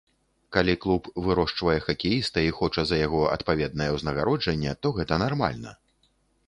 [0.55, 5.81] Калі клуб вырошчвае хакеіста і хоча за яго адпаведнае ўзнагароджанне, то гэта нармальна.